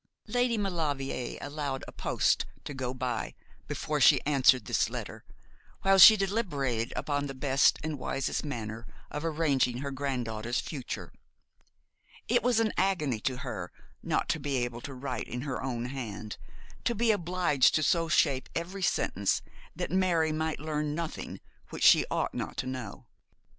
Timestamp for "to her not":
13.19-14.27